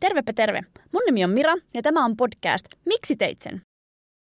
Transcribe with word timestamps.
Tervepä 0.00 0.32
terve. 0.32 0.62
Mun 0.92 1.02
nimi 1.06 1.24
on 1.24 1.30
Mira 1.30 1.54
ja 1.74 1.82
tämä 1.82 2.04
on 2.04 2.16
podcast 2.16 2.66
Miksi 2.86 3.16
teit 3.16 3.42
sen? 3.42 3.60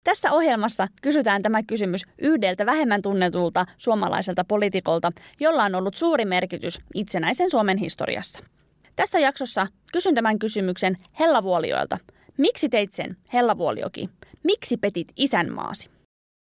Tässä 0.04 0.32
ohjelmassa 0.32 0.88
kysytään 1.02 1.42
tämä 1.42 1.64
kysymys 1.64 2.02
yhdeltä 2.22 2.66
vähemmän 2.66 3.02
tunnetulta 3.02 3.66
suomalaiselta 3.78 4.44
poliitikolta, 4.44 5.12
jolla 5.40 5.64
on 5.64 5.76
ollut 5.76 5.96
suuri 5.96 6.26
merkitys 6.26 6.82
itsenäisen 6.94 7.52
Suomen 7.52 7.78
historiassa. 7.78 8.44
Tässä 8.96 9.20
jaksossa 9.20 9.68
kysyn 9.94 10.16
tämän 10.16 10.40
kysymyksen 10.40 10.98
Hellavuolioilta. 11.20 11.98
Miksi 12.38 12.70
teit 12.70 12.94
sen, 12.94 13.18
Hellavuolioki? 13.34 14.10
Miksi 14.44 14.78
petit 14.78 15.08
isänmaasi? 15.16 15.90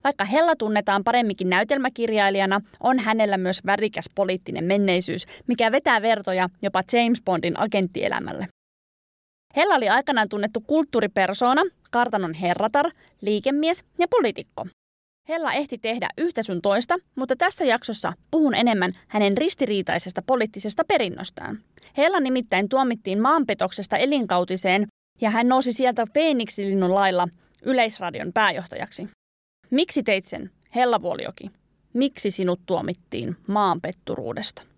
Vaikka 0.04 0.26
Hella 0.26 0.56
tunnetaan 0.56 1.04
paremminkin 1.04 1.50
näytelmäkirjailijana, 1.50 2.62
on 2.80 3.00
hänellä 3.00 3.38
myös 3.38 3.66
värikäs 3.66 4.10
poliittinen 4.16 4.64
menneisyys, 4.64 5.26
mikä 5.48 5.72
vetää 5.72 6.02
vertoja 6.02 6.50
jopa 6.62 6.84
James 6.94 7.22
Bondin 7.26 7.60
agenttielämälle. 7.60 8.48
Hella 9.58 9.76
oli 9.76 9.90
aikanaan 9.90 10.30
tunnettu 10.30 10.62
kulttuuripersona, 10.68 11.62
kartanon 11.92 12.34
herratar, 12.34 12.86
liikemies 13.22 13.84
ja 14.00 14.08
poliitikko. 14.08 14.66
Hella 15.30 15.54
ehti 15.54 15.78
tehdä 15.78 16.10
yhtä 16.18 16.44
sun 16.44 16.62
toista, 16.62 16.96
mutta 17.16 17.36
tässä 17.36 17.66
jaksossa 17.66 18.14
puhun 18.32 18.56
enemmän 18.56 18.92
hänen 19.08 19.38
ristiriitaisesta 19.38 20.22
poliittisesta 20.22 20.84
perinnöstään. 20.88 21.60
Hella 21.98 22.20
nimittäin 22.20 22.70
tuomittiin 22.70 23.22
maanpetoksesta 23.22 23.98
elinkautiseen 23.98 24.88
ja 25.22 25.30
hän 25.30 25.48
nousi 25.48 25.74
sieltä 25.74 26.08
Phoenixilinnun 26.14 26.96
lailla 26.96 27.28
Yleisradion 27.62 28.34
pääjohtajaksi. 28.34 29.08
Miksi 29.72 30.04
teit 30.04 30.26
sen, 30.26 30.52
Hella 30.76 31.02
Vuolioki? 31.02 31.52
Miksi 31.94 32.32
sinut 32.32 32.60
tuomittiin 32.66 33.36
maanpetturuudesta? 33.48 34.77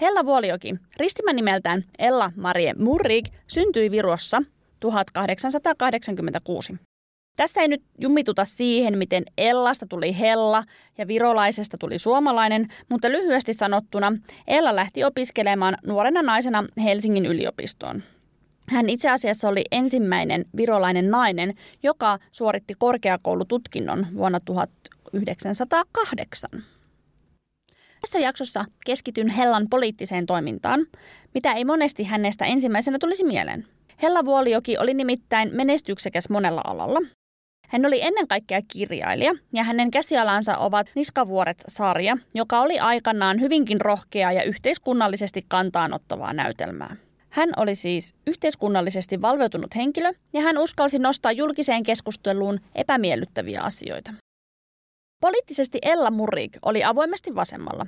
Hella 0.00 0.24
Vuolioki, 0.24 0.74
ristimä 0.96 1.32
nimeltään 1.32 1.82
Ella 1.98 2.32
Marie 2.36 2.74
Murrig, 2.78 3.26
syntyi 3.46 3.90
Virossa 3.90 4.42
1886. 4.80 6.74
Tässä 7.36 7.60
ei 7.60 7.68
nyt 7.68 7.82
jumituta 7.98 8.44
siihen, 8.44 8.98
miten 8.98 9.24
Ellasta 9.38 9.86
tuli 9.88 10.18
Hella 10.18 10.64
ja 10.98 11.08
virolaisesta 11.08 11.78
tuli 11.78 11.98
suomalainen, 11.98 12.68
mutta 12.88 13.10
lyhyesti 13.10 13.52
sanottuna 13.52 14.12
Ella 14.46 14.76
lähti 14.76 15.04
opiskelemaan 15.04 15.76
nuorena 15.86 16.22
naisena 16.22 16.64
Helsingin 16.84 17.26
yliopistoon. 17.26 18.02
Hän 18.68 18.90
itse 18.90 19.10
asiassa 19.10 19.48
oli 19.48 19.64
ensimmäinen 19.72 20.44
virolainen 20.56 21.10
nainen, 21.10 21.54
joka 21.82 22.18
suoritti 22.32 22.74
korkeakoulututkinnon 22.78 24.06
vuonna 24.16 24.40
1908. 24.40 26.50
Tässä 28.04 28.18
jaksossa 28.18 28.64
keskityn 28.86 29.28
Hellan 29.28 29.66
poliittiseen 29.70 30.26
toimintaan, 30.26 30.86
mitä 31.34 31.52
ei 31.52 31.64
monesti 31.64 32.04
hänestä 32.04 32.44
ensimmäisenä 32.44 32.98
tulisi 32.98 33.24
mieleen. 33.24 33.64
Hella 34.02 34.24
Vuolioki 34.24 34.78
oli 34.78 34.94
nimittäin 34.94 35.50
menestyksekäs 35.52 36.30
monella 36.30 36.60
alalla. 36.64 37.00
Hän 37.68 37.86
oli 37.86 38.02
ennen 38.02 38.28
kaikkea 38.28 38.60
kirjailija 38.68 39.32
ja 39.52 39.64
hänen 39.64 39.90
käsialansa 39.90 40.58
ovat 40.58 40.86
Niskavuoret-sarja, 40.94 42.16
joka 42.34 42.60
oli 42.60 42.78
aikanaan 42.78 43.40
hyvinkin 43.40 43.80
rohkea 43.80 44.32
ja 44.32 44.42
yhteiskunnallisesti 44.42 45.44
kantaanottavaa 45.48 46.32
näytelmää. 46.32 46.96
Hän 47.30 47.48
oli 47.56 47.74
siis 47.74 48.14
yhteiskunnallisesti 48.26 49.22
valveutunut 49.22 49.76
henkilö 49.76 50.12
ja 50.32 50.40
hän 50.40 50.58
uskalsi 50.58 50.98
nostaa 50.98 51.32
julkiseen 51.32 51.82
keskusteluun 51.82 52.60
epämiellyttäviä 52.74 53.62
asioita. 53.62 54.12
Poliittisesti 55.24 55.78
Ella 55.82 56.10
Murik 56.10 56.58
oli 56.62 56.84
avoimesti 56.84 57.34
vasemmalla. 57.34 57.86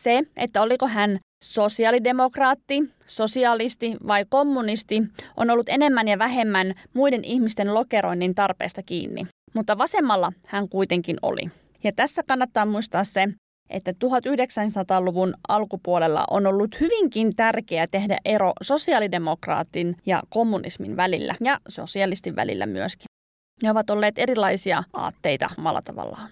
Se, 0.00 0.22
että 0.36 0.62
oliko 0.62 0.88
hän 0.88 1.18
sosiaalidemokraatti, 1.44 2.82
sosialisti 3.06 3.96
vai 4.06 4.24
kommunisti, 4.28 5.02
on 5.36 5.50
ollut 5.50 5.68
enemmän 5.68 6.08
ja 6.08 6.18
vähemmän 6.18 6.74
muiden 6.94 7.24
ihmisten 7.24 7.74
lokeroinnin 7.74 8.34
tarpeesta 8.34 8.82
kiinni. 8.82 9.26
Mutta 9.54 9.78
vasemmalla 9.78 10.32
hän 10.46 10.68
kuitenkin 10.68 11.16
oli. 11.22 11.50
Ja 11.84 11.92
tässä 11.96 12.22
kannattaa 12.28 12.66
muistaa 12.66 13.04
se, 13.04 13.28
että 13.70 13.90
1900-luvun 13.90 15.34
alkupuolella 15.48 16.24
on 16.30 16.46
ollut 16.46 16.80
hyvinkin 16.80 17.36
tärkeää 17.36 17.86
tehdä 17.90 18.18
ero 18.24 18.52
sosiaalidemokraatin 18.62 19.96
ja 20.06 20.22
kommunismin 20.28 20.96
välillä 20.96 21.34
ja 21.40 21.58
sosialistin 21.68 22.36
välillä 22.36 22.66
myöskin. 22.66 23.06
Ne 23.62 23.70
ovat 23.70 23.90
olleet 23.90 24.18
erilaisia 24.18 24.82
aatteita 24.92 25.50
omalla 25.58 25.82
tavallaan. 25.82 26.28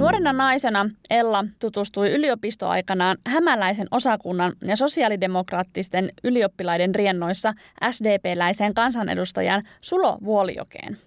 Nuorena 0.00 0.32
naisena 0.32 0.90
Ella 1.10 1.44
tutustui 1.58 2.10
yliopistoaikanaan 2.10 3.18
hämäläisen 3.26 3.86
osakunnan 3.90 4.52
ja 4.64 4.76
sosiaalidemokraattisten 4.76 6.12
ylioppilaiden 6.24 6.94
riennoissa 6.94 7.54
SDP-läiseen 7.90 8.74
kansanedustajan 8.74 9.62
Sulo 9.82 10.18
Vuolijokeen. 10.24 10.98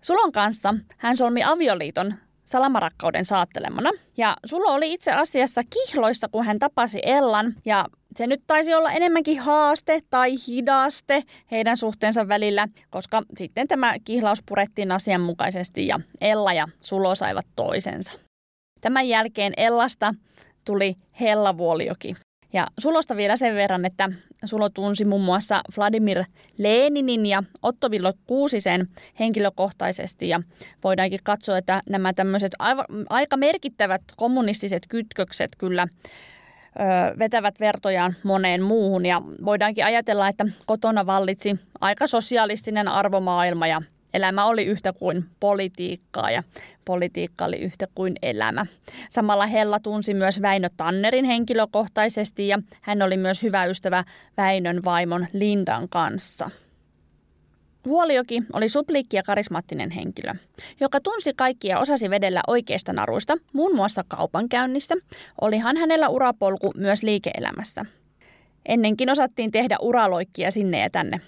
Sulon 0.00 0.32
kanssa 0.32 0.74
hän 0.96 1.16
solmi 1.16 1.44
avioliiton 1.44 2.14
salamarakkauden 2.44 3.24
saattelemana. 3.24 3.90
Ja 4.16 4.36
Sulo 4.46 4.74
oli 4.74 4.92
itse 4.92 5.12
asiassa 5.12 5.62
kihloissa, 5.70 6.28
kun 6.28 6.44
hän 6.44 6.58
tapasi 6.58 7.00
Ellan, 7.02 7.54
ja 7.64 7.86
se 8.16 8.26
nyt 8.26 8.42
taisi 8.46 8.74
olla 8.74 8.92
enemmänkin 8.92 9.40
haaste 9.40 10.00
tai 10.10 10.34
hidaste 10.48 11.22
heidän 11.50 11.76
suhteensa 11.76 12.28
välillä, 12.28 12.68
koska 12.90 13.22
sitten 13.38 13.68
tämä 13.68 13.94
kihlaus 14.04 14.42
purettiin 14.48 14.92
asianmukaisesti 14.92 15.86
ja 15.86 16.00
Ella 16.20 16.52
ja 16.52 16.68
Sulo 16.82 17.14
saivat 17.14 17.46
toisensa. 17.56 18.12
Tämän 18.80 19.08
jälkeen 19.08 19.52
Ellasta 19.56 20.14
tuli 20.64 20.94
Hella 21.20 21.58
Vuolioki. 21.58 22.14
Ja 22.52 22.66
Sulosta 22.78 23.16
vielä 23.16 23.36
sen 23.36 23.54
verran, 23.54 23.84
että 23.84 24.08
Sulo 24.44 24.68
tunsi 24.70 25.04
muun 25.04 25.22
muassa 25.22 25.60
Vladimir 25.76 26.24
Leninin 26.58 27.26
ja 27.26 27.42
Otto 27.62 27.90
Villo 27.90 28.12
Kuusisen 28.26 28.88
henkilökohtaisesti 29.20 30.28
ja 30.28 30.40
voidaankin 30.84 31.20
katsoa, 31.22 31.58
että 31.58 31.80
nämä 31.88 32.12
tämmöiset 32.12 32.52
aika 33.10 33.36
merkittävät 33.36 34.02
kommunistiset 34.16 34.82
kytkökset 34.88 35.50
kyllä 35.58 35.88
vetävät 37.18 37.60
vertojaan 37.60 38.14
moneen 38.22 38.62
muuhun 38.62 39.06
ja 39.06 39.22
voidaankin 39.44 39.84
ajatella, 39.84 40.28
että 40.28 40.46
kotona 40.66 41.06
vallitsi 41.06 41.56
aika 41.80 42.06
sosialistinen 42.06 42.88
arvomaailma 42.88 43.66
ja 43.66 43.82
Elämä 44.14 44.44
oli 44.44 44.64
yhtä 44.64 44.92
kuin 44.92 45.24
politiikkaa 45.40 46.30
ja 46.30 46.42
politiikka 46.84 47.44
oli 47.44 47.56
yhtä 47.56 47.86
kuin 47.94 48.14
elämä. 48.22 48.66
Samalla 49.10 49.46
Hella 49.46 49.80
tunsi 49.80 50.14
myös 50.14 50.42
Väinö 50.42 50.68
Tannerin 50.76 51.24
henkilökohtaisesti 51.24 52.48
ja 52.48 52.58
hän 52.80 53.02
oli 53.02 53.16
myös 53.16 53.42
hyvä 53.42 53.64
ystävä 53.64 54.04
Väinön 54.36 54.84
vaimon 54.84 55.26
Lindan 55.32 55.88
kanssa. 55.88 56.50
Vuolioki 57.86 58.42
oli 58.52 58.68
supliikki 58.68 59.16
ja 59.16 59.22
karismaattinen 59.22 59.90
henkilö, 59.90 60.34
joka 60.80 61.00
tunsi 61.00 61.32
kaikkia 61.36 61.78
osasi 61.78 62.10
vedellä 62.10 62.40
oikeista 62.46 62.92
naruista, 62.92 63.36
muun 63.52 63.76
muassa 63.76 64.04
kaupankäynnissä. 64.08 64.94
Olihan 65.40 65.76
hänellä 65.76 66.08
urapolku 66.08 66.72
myös 66.76 67.02
liike-elämässä. 67.02 67.84
Ennenkin 68.66 69.10
osattiin 69.10 69.52
tehdä 69.52 69.76
uraloikkia 69.80 70.50
sinne 70.50 70.80
ja 70.80 70.90
tänne. 70.90 71.20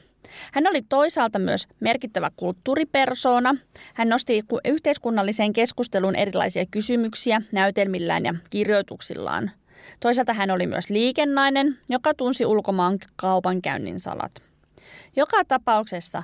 Hän 0.53 0.67
oli 0.67 0.83
toisaalta 0.89 1.39
myös 1.39 1.69
merkittävä 1.81 2.31
kulttuuripersona. 2.37 3.55
Hän 3.95 4.09
nosti 4.09 4.43
yhteiskunnalliseen 4.65 5.53
keskusteluun 5.53 6.17
erilaisia 6.17 6.65
kysymyksiä 6.71 7.43
näytelmillään 7.53 8.25
ja 8.25 8.35
kirjoituksillaan. 8.51 9.51
Toisaalta 10.01 10.33
hän 10.33 10.51
oli 10.51 10.67
myös 10.67 10.91
liikennainen, 10.91 11.79
joka 11.89 12.15
tunsi 12.15 12.47
ulkomaan 12.47 12.99
kaupankäynnin 13.17 14.01
salat. 14.01 14.33
Joka 15.17 15.45
tapauksessa 15.45 16.23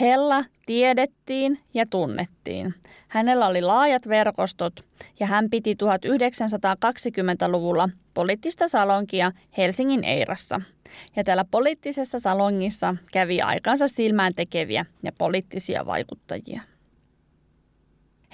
Hella 0.00 0.44
tiedettiin 0.66 1.58
ja 1.74 1.84
tunnettiin. 1.90 2.74
Hänellä 3.08 3.46
oli 3.46 3.62
laajat 3.62 4.08
verkostot 4.08 4.84
ja 5.20 5.26
hän 5.26 5.50
piti 5.50 5.74
1920-luvulla 5.74 7.88
poliittista 8.14 8.68
salonkia 8.68 9.32
Helsingin 9.56 10.04
Eirassa– 10.04 10.60
ja 11.16 11.24
täällä 11.24 11.44
poliittisessa 11.50 12.18
salongissa 12.18 12.96
kävi 13.12 13.40
aikansa 13.40 13.88
silmään 13.88 14.32
tekeviä 14.36 14.86
ja 15.02 15.12
poliittisia 15.18 15.86
vaikuttajia. 15.86 16.60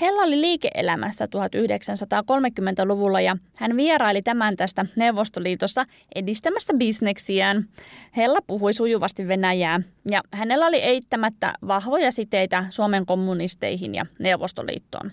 Hella 0.00 0.23
oli 0.23 0.41
liike-elämässä 0.41 1.25
1930-luvulla 1.25 3.21
ja 3.21 3.37
hän 3.56 3.77
vieraili 3.77 4.23
tämän 4.23 4.56
tästä 4.56 4.87
Neuvostoliitossa 4.97 5.85
edistämässä 6.15 6.75
bisneksiään. 6.75 7.69
Hella 8.17 8.39
puhui 8.47 8.75
sujuvasti 8.75 9.29
Venäjää 9.29 9.81
ja 10.11 10.23
hänellä 10.33 10.67
oli 10.67 10.77
eittämättä 10.77 11.53
vahvoja 11.67 12.12
siteitä 12.12 12.65
Suomen 12.71 13.06
kommunisteihin 13.06 13.94
ja 13.94 14.06
Neuvostoliittoon. 14.19 15.11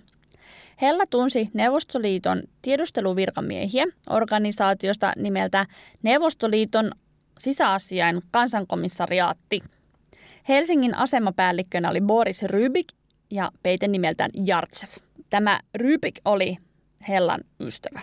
Hella 0.81 1.04
tunsi 1.10 1.50
Neuvostoliiton 1.54 2.44
tiedusteluvirkamiehiä 2.62 3.86
organisaatiosta 4.10 5.14
nimeltä 5.16 5.66
Neuvostoliiton 6.04 6.92
sisäasiain 7.40 8.22
kansankomissariaatti. 8.31 9.62
Helsingin 10.50 10.96
asemapäällikkönä 10.96 11.90
oli 11.90 12.02
Boris 12.02 12.44
Rybik 12.44 12.88
ja 13.31 13.52
peite 13.64 13.88
nimeltään 13.88 14.31
Jartsev. 14.46 14.90
Tämä 15.30 15.60
Rybik 15.76 16.20
oli 16.26 16.58
Hellan 17.08 17.42
ystävä. 17.60 18.00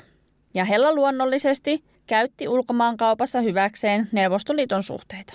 Ja 0.55 0.64
Hella 0.64 0.94
luonnollisesti 0.94 1.84
käytti 2.06 2.49
ulkomaankaupassa 2.49 3.40
hyväkseen 3.40 4.08
Neuvostoliiton 4.12 4.82
suhteita. 4.82 5.34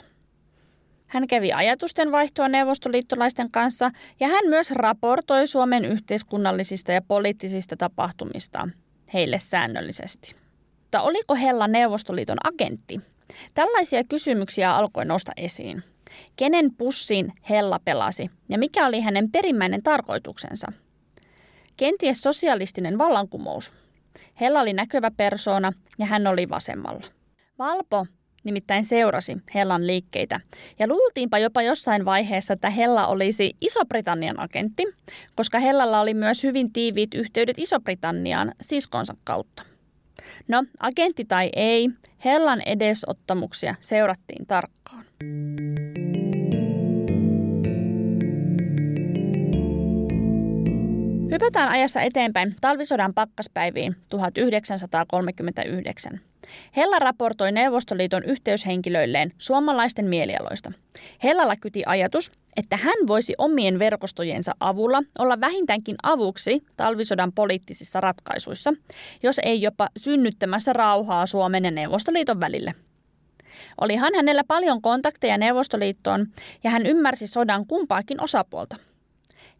Hän 1.08 1.28
kävi 1.28 1.52
ajatusten 1.52 2.12
vaihtoa 2.12 2.48
neuvostoliittolaisten 2.48 3.52
kanssa 3.52 3.92
ja 4.20 4.28
hän 4.28 4.48
myös 4.50 4.72
raportoi 4.72 5.48
Suomen 5.48 5.86
yhteiskunnallisista 5.86 6.92
ja 6.92 7.02
poliittisista 7.08 7.78
tapahtumista 7.78 8.70
heille 9.14 9.40
säännöllisesti. 9.40 10.36
Mutta 10.82 11.02
oliko 11.02 11.36
Hella 11.36 11.68
Neuvostoliiton 11.68 12.38
agentti? 12.44 13.02
Tällaisia 13.54 14.04
kysymyksiä 14.04 14.76
alkoi 14.76 15.06
nousta 15.06 15.32
esiin. 15.38 15.84
Kenen 16.36 16.76
pussin 16.78 17.34
Hella 17.50 17.80
pelasi 17.86 18.30
ja 18.50 18.58
mikä 18.58 18.88
oli 18.88 19.02
hänen 19.02 19.32
perimmäinen 19.32 19.84
tarkoituksensa? 19.84 20.68
Kenties 21.78 22.22
sosialistinen 22.22 22.98
vallankumous. 22.98 23.72
Hella 24.42 24.62
oli 24.62 24.74
näkyvä 24.74 25.12
persoona 25.12 25.72
ja 26.00 26.06
hän 26.06 26.28
oli 26.28 26.50
vasemmalla. 26.50 27.06
Valpo 27.60 28.06
nimittäin 28.44 28.86
seurasi 28.86 29.38
Hellan 29.54 29.88
liikkeitä. 29.88 30.40
Ja 30.80 30.88
luultiinpa 30.88 31.40
jopa 31.40 31.62
jossain 31.62 32.06
vaiheessa, 32.06 32.54
että 32.54 32.70
Hella 32.70 33.08
olisi 33.08 33.56
Iso-Britannian 33.62 34.40
agentti, 34.40 34.84
koska 35.36 35.60
Hellalla 35.60 36.02
oli 36.02 36.14
myös 36.14 36.44
hyvin 36.44 36.74
tiiviit 36.74 37.14
yhteydet 37.14 37.58
Iso-Britanniaan 37.60 38.52
siskonsa 38.62 39.16
kautta. 39.24 39.64
No, 40.48 40.64
agentti 40.80 41.26
tai 41.26 41.50
ei, 41.56 41.90
Hellan 42.26 42.62
edesottamuksia 42.62 43.76
seurattiin 43.82 44.46
tarkkaan. 44.46 45.06
Hypätään 51.32 51.70
ajassa 51.70 52.02
eteenpäin 52.02 52.56
talvisodan 52.62 53.14
pakkaspäiviin 53.14 53.96
1939. 54.10 56.20
Hella 56.76 57.00
raportoi 57.00 57.52
Neuvostoliiton 57.52 58.24
yhteyshenkilöilleen 58.24 59.32
suomalaisten 59.38 60.06
mielialoista. 60.06 60.72
Hellalla 61.24 61.56
kyti 61.56 61.84
ajatus, 61.86 62.32
että 62.58 62.78
hän 62.78 63.08
voisi 63.08 63.34
omien 63.38 63.80
verkostojensa 63.80 64.56
avulla 64.60 65.02
olla 65.20 65.42
vähintäänkin 65.42 65.96
avuksi 66.04 66.64
talvisodan 66.78 67.32
poliittisissa 67.32 68.02
ratkaisuissa, 68.02 68.74
jos 69.24 69.40
ei 69.44 69.62
jopa 69.62 69.90
synnyttämässä 69.98 70.74
rauhaa 70.74 71.26
Suomen 71.26 71.66
ja 71.66 71.72
Neuvostoliiton 71.72 72.40
välille. 72.40 72.76
Olihan 73.82 74.16
hänellä 74.16 74.44
paljon 74.48 74.82
kontakteja 74.82 75.38
Neuvostoliittoon 75.38 76.28
ja 76.64 76.70
hän 76.70 76.86
ymmärsi 76.86 77.28
sodan 77.28 77.68
kumpaakin 77.68 78.22
osapuolta– 78.22 78.76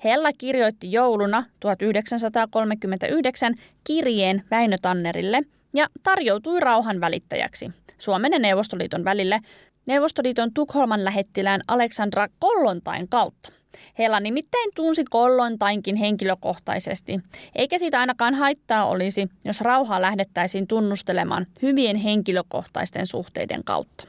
Hella 0.04 0.30
kirjoitti 0.38 0.92
jouluna 0.92 1.44
1939 1.60 3.54
kirjeen 3.84 4.44
Väinö 4.52 4.76
Tannerille 4.82 5.42
ja 5.74 5.88
tarjoutui 6.04 6.60
rauhan 6.60 7.02
välittäjäksi 7.02 7.72
Suomen 7.98 8.32
ja 8.32 8.40
Neuvostoliiton 8.40 9.04
välille 9.04 9.40
Neuvostoliiton 9.86 10.54
Tukholman 10.54 11.06
lähettilään 11.06 11.62
Aleksandra 11.68 12.28
Kollontain 12.40 13.08
kautta. 13.10 13.52
Hella 14.00 14.20
nimittäin 14.20 14.70
tunsi 14.76 15.04
Kollontainkin 15.10 15.96
henkilökohtaisesti, 15.96 17.20
eikä 17.56 17.78
siitä 17.78 18.00
ainakaan 18.00 18.36
haittaa 18.36 18.86
olisi, 18.86 19.30
jos 19.46 19.62
rauhaa 19.62 20.02
lähdettäisiin 20.02 20.68
tunnustelemaan 20.68 21.48
hyvien 21.62 21.96
henkilökohtaisten 21.96 23.08
suhteiden 23.08 23.64
kautta. 23.64 24.08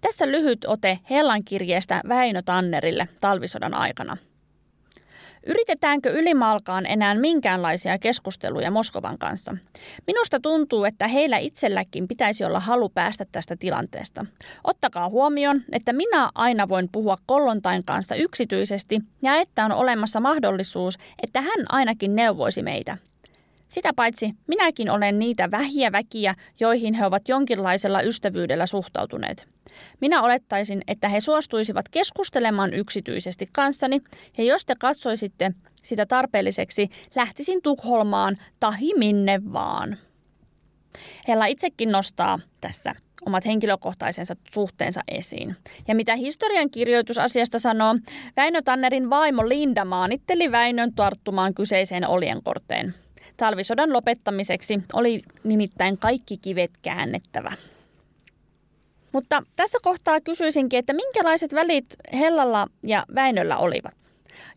Tässä 0.00 0.26
lyhyt 0.26 0.64
ote 0.64 0.98
Hellan 1.10 1.44
kirjeestä 1.44 2.00
Väinö 2.08 2.42
Tannerille 2.42 3.08
talvisodan 3.20 3.74
aikana– 3.74 4.16
Yritetäänkö 5.46 6.10
ylimalkaan 6.10 6.86
enää 6.86 7.14
minkäänlaisia 7.14 7.98
keskusteluja 7.98 8.70
Moskovan 8.70 9.18
kanssa? 9.18 9.56
Minusta 10.06 10.40
tuntuu, 10.40 10.84
että 10.84 11.08
heillä 11.08 11.38
itselläkin 11.38 12.08
pitäisi 12.08 12.44
olla 12.44 12.60
halu 12.60 12.88
päästä 12.88 13.24
tästä 13.32 13.56
tilanteesta. 13.56 14.26
Ottakaa 14.64 15.08
huomioon, 15.08 15.62
että 15.72 15.92
minä 15.92 16.30
aina 16.34 16.68
voin 16.68 16.88
puhua 16.92 17.16
Kollontain 17.26 17.84
kanssa 17.84 18.14
yksityisesti 18.14 19.00
ja 19.22 19.36
että 19.36 19.64
on 19.64 19.72
olemassa 19.72 20.20
mahdollisuus, 20.20 20.98
että 21.22 21.40
hän 21.40 21.64
ainakin 21.68 22.16
neuvoisi 22.16 22.62
meitä. 22.62 22.96
Sitä 23.68 23.92
paitsi 23.96 24.30
minäkin 24.46 24.90
olen 24.90 25.18
niitä 25.18 25.50
vähiä 25.50 25.92
väkiä, 25.92 26.34
joihin 26.60 26.94
he 26.94 27.06
ovat 27.06 27.28
jonkinlaisella 27.28 28.02
ystävyydellä 28.02 28.66
suhtautuneet. 28.66 29.46
Minä 30.00 30.22
olettaisin, 30.22 30.82
että 30.86 31.08
he 31.08 31.20
suostuisivat 31.20 31.88
keskustelemaan 31.88 32.74
yksityisesti 32.74 33.48
kanssani, 33.52 34.00
ja 34.38 34.44
jos 34.44 34.66
te 34.66 34.74
katsoisitte 34.80 35.52
sitä 35.82 36.06
tarpeelliseksi, 36.06 36.88
lähtisin 37.14 37.62
Tukholmaan 37.62 38.36
tahi 38.60 38.92
minne 38.98 39.40
vaan. 39.52 39.98
Hella 41.28 41.46
itsekin 41.46 41.92
nostaa 41.92 42.38
tässä 42.60 42.94
omat 43.26 43.44
henkilökohtaisensa 43.44 44.36
suhteensa 44.54 45.00
esiin. 45.08 45.56
Ja 45.88 45.94
mitä 45.94 46.16
historian 46.16 46.70
kirjoitus 46.70 47.18
asiasta 47.18 47.58
sanoo, 47.58 47.94
Väinö 48.36 48.62
Tannerin 48.62 49.10
vaimo 49.10 49.48
Linda 49.48 49.84
maanitteli 49.84 50.52
Väinön 50.52 50.94
tarttumaan 50.94 51.54
kyseiseen 51.54 52.08
oljenkorteen. 52.08 52.94
Talvisodan 53.36 53.92
lopettamiseksi 53.92 54.82
oli 54.92 55.22
nimittäin 55.44 55.98
kaikki 55.98 56.36
kivet 56.36 56.70
käännettävä. 56.82 57.52
Mutta 59.12 59.42
tässä 59.56 59.78
kohtaa 59.82 60.20
kysyisinkin, 60.20 60.78
että 60.78 60.92
minkälaiset 60.92 61.54
välit 61.54 61.86
Hellalla 62.12 62.66
ja 62.82 63.04
Väinöllä 63.14 63.56
olivat? 63.56 63.94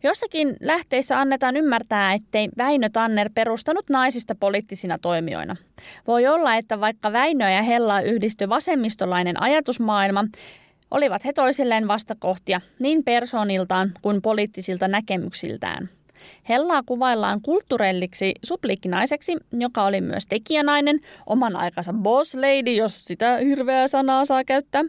Jossakin 0.02 0.56
lähteissä 0.60 1.20
annetaan 1.20 1.56
ymmärtää, 1.56 2.12
ettei 2.12 2.48
Väinö 2.58 2.88
Tanner 2.92 3.30
perustanut 3.34 3.90
naisista 3.90 4.34
poliittisina 4.34 4.98
toimijoina. 4.98 5.56
Voi 6.06 6.26
olla, 6.26 6.54
että 6.54 6.80
vaikka 6.80 7.12
Väinö 7.12 7.50
ja 7.50 7.62
Hella 7.62 8.00
yhdistyi 8.00 8.48
vasemmistolainen 8.48 9.42
ajatusmaailma, 9.42 10.24
olivat 10.90 11.24
he 11.24 11.32
toisilleen 11.32 11.88
vastakohtia 11.88 12.60
niin 12.78 13.04
persooniltaan 13.04 13.92
kuin 14.02 14.22
poliittisilta 14.22 14.88
näkemyksiltään. 14.88 15.88
Hellaa 16.48 16.82
kuvaillaan 16.86 17.40
kulttuurelliksi 17.42 18.32
supliikkinaiseksi, 18.44 19.36
joka 19.52 19.84
oli 19.84 20.00
myös 20.00 20.26
tekijänainen, 20.26 21.00
oman 21.26 21.56
aikansa 21.56 21.92
boss 21.92 22.34
lady, 22.34 22.72
jos 22.72 23.04
sitä 23.04 23.36
hirveää 23.36 23.88
sanaa 23.88 24.24
saa 24.24 24.44
käyttää. 24.44 24.84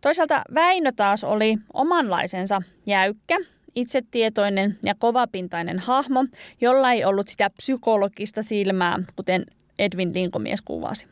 Toisaalta 0.00 0.42
Väinö 0.54 0.92
taas 0.96 1.24
oli 1.24 1.56
omanlaisensa 1.72 2.62
jäykkä, 2.86 3.38
itsetietoinen 3.74 4.78
ja 4.84 4.94
kovapintainen 4.98 5.78
hahmo, 5.78 6.24
jolla 6.60 6.92
ei 6.92 7.04
ollut 7.04 7.28
sitä 7.28 7.50
psykologista 7.50 8.42
silmää, 8.42 8.98
kuten 9.16 9.44
Edwin 9.78 10.14
Linkomies 10.14 10.62
kuvasi. 10.62 11.06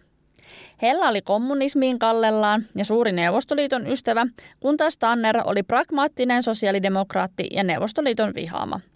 Hella 0.83 1.09
oli 1.09 1.23
kommunismiin 1.23 1.99
kallellaan 1.99 2.63
ja 2.75 2.85
suuri 2.85 3.13
Neuvostoliiton 3.13 3.87
ystävä, 3.87 4.27
kun 4.61 4.77
taas 4.77 4.99
Tanner 4.99 5.37
oli 5.45 5.63
pragmaattinen 5.63 6.43
sosiaalidemokraatti 6.43 7.49
ja 7.51 7.65
Neuvostoliiton 7.65 8.35
vihaama– 8.35 8.81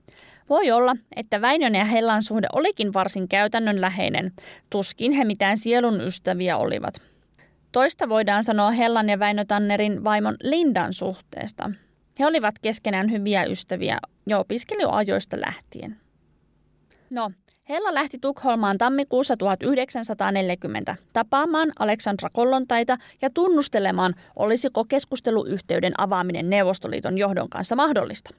voi 0.51 0.71
olla, 0.71 0.97
että 1.17 1.41
Väinön 1.41 1.75
ja 1.75 1.85
Hellan 1.85 2.23
suhde 2.23 2.47
olikin 2.53 2.93
varsin 2.93 3.29
käytännönläheinen, 3.29 4.33
tuskin 4.71 5.13
he 5.13 5.25
mitään 5.25 5.59
sielun 5.59 6.01
ystäviä 6.01 6.57
olivat. 6.57 6.95
Toista 7.73 8.09
voidaan 8.09 8.45
sanoa 8.45 8.71
Hellan 8.71 9.09
ja 9.09 9.19
Väinö 9.19 9.45
Tannerin 9.45 10.05
vaimon 10.05 10.37
Lindan 10.43 10.95
suhteesta. 10.95 11.71
He 12.19 12.27
olivat 12.27 12.55
keskenään 12.63 13.11
hyviä 13.11 13.45
ystäviä 13.45 13.99
jo 14.27 14.41
opiskeluajoista 14.41 15.41
lähtien. 15.41 15.97
No, 17.11 17.31
Hella 17.69 17.95
lähti 17.95 18.19
Tukholmaan 18.19 18.79
tammikuussa 18.79 19.37
1940 19.37 20.97
tapaamaan 21.13 21.73
Aleksandra 21.79 22.29
Kollontaita 22.33 22.97
ja 23.23 23.31
tunnustelemaan, 23.31 24.15
olisiko 24.37 24.85
keskusteluyhteyden 24.85 25.93
avaaminen 25.99 26.51
Neuvostoliiton 26.51 27.19
johdon 27.19 27.49
kanssa 27.49 27.77
mahdollista. 27.77 28.31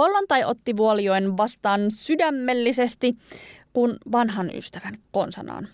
Kollontai 0.00 0.44
otti 0.44 0.76
Vuolioen 0.76 1.36
vastaan 1.36 1.90
sydämellisesti 1.90 3.16
kuin 3.72 3.96
vanhan 4.12 4.50
ystävän 4.56 4.94
konsanaan. 5.10 5.68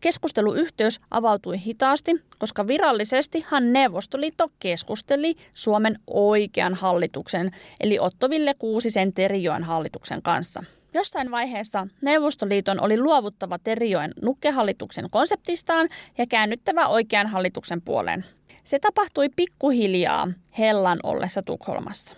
Keskusteluyhteys 0.00 1.00
avautui 1.10 1.58
hitaasti, 1.58 2.24
koska 2.38 2.66
virallisestihan 2.66 3.72
Neuvostoliitto 3.72 4.48
keskusteli 4.58 5.34
Suomen 5.54 5.98
oikean 6.06 6.74
hallituksen, 6.74 7.50
eli 7.80 7.98
Otto 7.98 8.30
Ville 8.30 8.54
Kuusisen 8.54 9.12
Terijoen 9.12 9.64
hallituksen 9.64 10.22
kanssa. 10.22 10.64
Jossain 10.94 11.30
vaiheessa 11.30 11.86
Neuvostoliiton 12.02 12.80
oli 12.80 13.00
luovuttava 13.00 13.58
Terijoen 13.58 14.14
nukkehallituksen 14.22 15.10
konseptistaan 15.10 15.88
ja 16.18 16.26
käännyttävä 16.26 16.86
oikean 16.86 17.26
hallituksen 17.26 17.82
puoleen. 17.82 18.24
Se 18.64 18.78
tapahtui 18.78 19.28
pikkuhiljaa 19.36 20.28
Hellan 20.58 20.98
ollessa 21.02 21.42
Tukholmassa. 21.42 22.14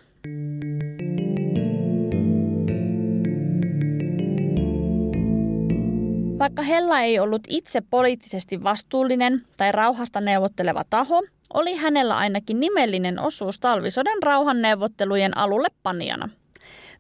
Vaikka 6.43 6.63
Hella 6.63 7.01
ei 7.01 7.19
ollut 7.19 7.43
itse 7.49 7.81
poliittisesti 7.91 8.63
vastuullinen 8.63 9.43
tai 9.57 9.73
rauhasta 9.73 10.21
neuvotteleva 10.21 10.85
taho, 10.91 11.23
oli 11.55 11.77
hänellä 11.77 12.17
ainakin 12.17 12.61
nimellinen 12.61 13.19
osuus 13.19 13.61
talvisodan 13.61 14.23
rauhan 14.23 14.63
neuvottelujen 14.63 15.39
alulle 15.39 15.69
panijana. 15.83 16.29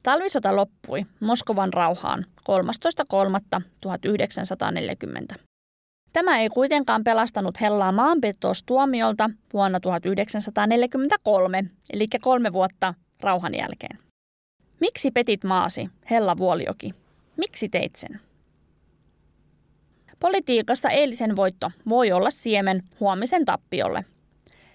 Talvisota 0.02 0.56
loppui 0.56 1.06
Moskovan 1.20 1.72
rauhaan 1.72 2.26
13.3.1940. 5.32 5.36
Tämä 6.12 6.38
ei 6.38 6.48
kuitenkaan 6.48 7.04
pelastanut 7.04 7.60
Hellaa 7.60 7.92
maanpetostuomiolta 7.92 9.30
vuonna 9.52 9.80
1943, 9.80 11.64
eli 11.92 12.06
kolme 12.20 12.52
vuotta 12.52 12.94
rauhan 13.20 13.54
jälkeen. 13.54 13.98
Miksi 14.80 15.10
petit 15.10 15.44
maasi, 15.44 15.88
Hella 16.10 16.36
Vuolioki? 16.38 16.94
Miksi 17.36 17.68
teit 17.68 17.96
sen? 17.96 18.20
Politiikassa 20.22 20.90
eilisen 20.90 21.36
voitto 21.36 21.70
voi 21.88 22.12
olla 22.12 22.30
siemen 22.30 22.82
huomisen 23.00 23.44
tappiolle. 23.44 24.04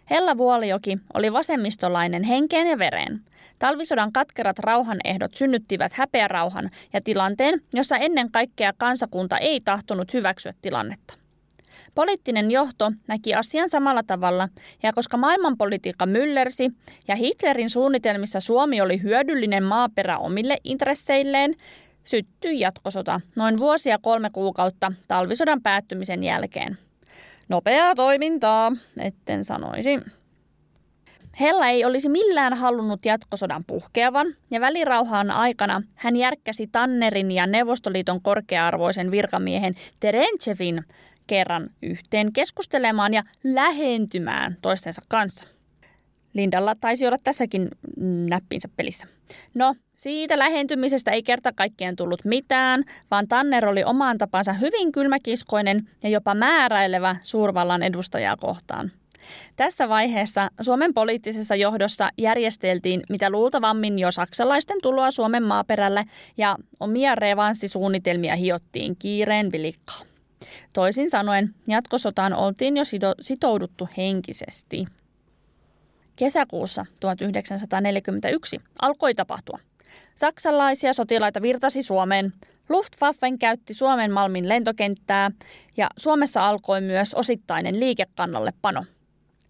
Hella 0.10 0.38
Vuolioki 0.38 0.98
oli 1.14 1.34
vasemmistolainen 1.34 2.24
henkeen 2.24 2.68
ja 2.68 2.78
vereen. 2.80 3.22
Talvisodan 3.60 4.12
katkerat 4.12 4.60
rauhanehdot 4.60 5.36
synnyttivät 5.36 5.94
häpeärauhan 5.94 6.70
ja 6.94 7.02
tilanteen, 7.02 7.62
jossa 7.74 7.98
ennen 7.98 8.32
kaikkea 8.32 8.74
kansakunta 8.78 9.38
ei 9.38 9.62
tahtonut 9.62 10.14
hyväksyä 10.14 10.54
tilannetta. 10.62 11.14
Poliittinen 11.96 12.52
johto 12.52 12.92
näki 13.08 13.36
asian 13.36 13.70
samalla 13.70 14.04
tavalla, 14.04 14.50
ja 14.84 14.94
koska 14.94 15.18
maailmanpolitiikka 15.18 16.06
myllersi 16.06 16.72
ja 17.08 17.16
Hitlerin 17.16 17.70
suunnitelmissa 17.70 18.40
Suomi 18.40 18.82
oli 18.82 19.02
hyödyllinen 19.04 19.64
maaperä 19.64 20.18
omille 20.18 20.58
intresseilleen, 20.64 21.56
syttyi 22.08 22.60
jatkosota 22.60 23.22
noin 23.36 23.60
vuosia 23.60 23.98
kolme 23.98 24.30
kuukautta 24.30 24.92
talvisodan 25.08 25.62
päättymisen 25.62 26.24
jälkeen. 26.24 26.78
Nopeaa 27.50 27.96
toimintaa, 27.96 28.72
etten 29.00 29.46
sanoisi. 29.46 30.00
Hella 31.40 31.68
ei 31.68 31.86
olisi 31.86 32.10
millään 32.10 32.54
halunnut 32.54 33.06
jatkosodan 33.06 33.64
puhkeavan, 33.68 34.28
ja 34.52 34.62
välirauhaan 34.62 35.32
aikana 35.32 35.82
hän 35.96 36.16
järkkäsi 36.16 36.68
Tannerin 36.72 37.32
ja 37.32 37.48
Neuvostoliiton 37.48 38.22
korkea-arvoisen 38.22 39.12
virkamiehen 39.12 39.76
Terenchevin 40.00 40.84
kerran 41.28 41.70
yhteen 41.82 42.34
keskustelemaan 42.34 43.14
ja 43.14 43.24
lähentymään 43.44 44.58
toistensa 44.62 45.02
kanssa. 45.08 45.46
Lindalla 46.34 46.76
taisi 46.76 47.08
olla 47.08 47.18
tässäkin 47.24 47.68
näppinsä 48.30 48.70
pelissä. 48.76 49.08
No, 49.54 49.76
siitä 49.98 50.40
lähentymisestä 50.40 51.12
ei 51.12 51.24
kerta 51.24 51.52
kaikkien 51.52 51.96
tullut 51.96 52.26
mitään, 52.26 52.84
vaan 53.12 53.28
Tanner 53.28 53.68
oli 53.68 53.84
omaan 53.84 54.18
tapansa 54.18 54.54
hyvin 54.54 54.92
kylmäkiskoinen 54.92 55.90
ja 56.04 56.10
jopa 56.10 56.36
määräilevä 56.36 57.16
suurvallan 57.24 57.84
edustajaa 57.84 58.38
kohtaan. 58.38 58.92
Tässä 59.56 59.90
vaiheessa 59.90 60.50
Suomen 60.62 60.94
poliittisessa 60.94 61.56
johdossa 61.56 62.10
järjesteltiin 62.18 63.02
mitä 63.10 63.30
luultavammin 63.30 64.00
jo 64.00 64.12
saksalaisten 64.12 64.78
tuloa 64.84 65.12
Suomen 65.12 65.44
maaperälle 65.44 66.06
ja 66.38 66.56
omia 66.80 67.16
revanssisuunnitelmia 67.16 68.36
hiottiin 68.36 68.96
kiireen 69.00 69.52
vilikkaa. 69.52 70.02
Toisin 70.74 71.10
sanoen, 71.10 71.56
jatkosotaan 71.68 72.34
oltiin 72.34 72.78
jo 72.78 72.84
sitouduttu 73.22 73.90
henkisesti. 73.98 74.86
Kesäkuussa 76.16 76.86
1941 77.00 78.62
alkoi 78.82 79.14
tapahtua. 79.14 79.60
Saksalaisia 80.18 80.94
sotilaita 80.94 81.42
virtasi 81.42 81.84
Suomeen, 81.84 82.34
Luftwaffen 82.70 83.40
käytti 83.40 83.74
Suomen 83.74 84.12
Malmin 84.12 84.50
lentokenttää 84.50 85.32
ja 85.78 85.90
Suomessa 85.98 86.48
alkoi 86.48 86.82
myös 86.82 87.14
osittainen 87.14 87.80
liikekannallepano. 87.80 88.86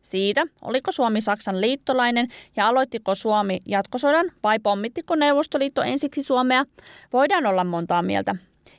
Siitä, 0.02 0.48
oliko 0.62 0.92
Suomi 0.92 1.22
Saksan 1.22 1.62
liittolainen 1.62 2.28
ja 2.56 2.68
aloittiko 2.68 3.16
Suomi 3.16 3.60
jatkosodan 3.68 4.32
vai 4.44 4.60
pommittiko 4.60 5.16
Neuvostoliitto 5.16 5.82
ensiksi 5.82 6.24
Suomea, 6.24 6.66
voidaan 7.14 7.46
olla 7.46 7.64
montaa 7.64 8.02
mieltä. 8.02 8.36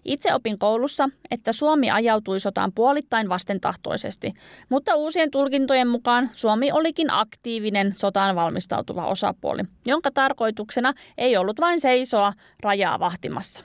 Itse 0.08 0.34
opin 0.34 0.58
koulussa, 0.58 1.08
että 1.30 1.52
Suomi 1.52 1.90
ajautui 1.90 2.40
sotaan 2.40 2.72
puolittain 2.74 3.28
vastentahtoisesti, 3.28 4.34
mutta 4.68 4.94
uusien 4.94 5.30
tulkintojen 5.30 5.88
mukaan 5.88 6.30
Suomi 6.32 6.72
olikin 6.72 7.10
aktiivinen 7.10 7.94
sotaan 7.96 8.36
valmistautuva 8.36 9.06
osapuoli, 9.06 9.62
jonka 9.86 10.10
tarkoituksena 10.10 10.92
ei 11.18 11.36
ollut 11.36 11.60
vain 11.60 11.80
seisoa 11.80 12.32
rajaa 12.62 12.98
vahtimassa. 12.98 13.64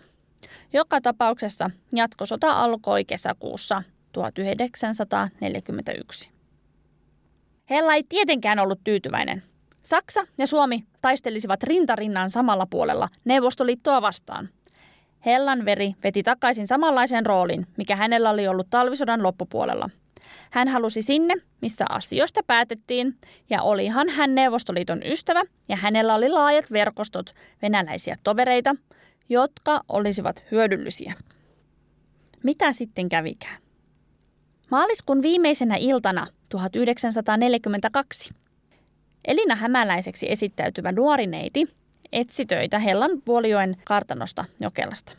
Joka 0.73 1.01
tapauksessa 1.01 1.69
jatkosota 1.93 2.51
alkoi 2.51 3.05
kesäkuussa 3.05 3.83
1941. 4.11 6.29
Hella 7.69 7.93
ei 7.93 8.03
tietenkään 8.09 8.59
ollut 8.59 8.79
tyytyväinen. 8.83 9.43
Saksa 9.83 10.23
ja 10.37 10.47
Suomi 10.47 10.83
taistelisivat 11.01 11.63
rintarinnan 11.63 12.31
samalla 12.31 12.65
puolella 12.65 13.09
Neuvostoliittoa 13.25 14.01
vastaan– 14.01 14.49
Hellan 15.25 15.65
veri 15.65 15.93
veti 16.03 16.23
takaisin 16.23 16.67
samanlaisen 16.67 17.25
roolin, 17.25 17.67
mikä 17.77 17.95
hänellä 17.95 18.29
oli 18.29 18.47
ollut 18.47 18.67
talvisodan 18.69 19.23
loppupuolella. 19.23 19.89
Hän 20.51 20.67
halusi 20.67 21.01
sinne, 21.01 21.35
missä 21.61 21.85
asioista 21.89 22.41
päätettiin, 22.47 23.17
ja 23.49 23.61
olihan 23.61 24.09
hän 24.09 24.35
Neuvostoliiton 24.35 25.01
ystävä, 25.05 25.41
ja 25.69 25.75
hänellä 25.75 26.15
oli 26.15 26.29
laajat 26.29 26.71
verkostot 26.71 27.35
venäläisiä 27.61 28.15
tovereita, 28.23 28.75
jotka 29.29 29.81
olisivat 29.89 30.43
hyödyllisiä. 30.51 31.13
Mitä 32.43 32.73
sitten 32.73 33.09
kävikään? 33.09 33.61
Maaliskuun 34.71 35.21
viimeisenä 35.21 35.75
iltana 35.79 36.27
1942 36.49 38.33
Elina 39.27 39.55
Hämäläiseksi 39.55 40.31
esittäytyvä 40.31 40.91
nuori 40.91 41.27
neiti 41.27 41.67
etsi 42.13 42.45
töitä 42.45 42.79
Hellan 42.79 43.11
Vuolijoen 43.27 43.77
kartanosta 43.85 44.45
Jokelasta. 44.59 45.15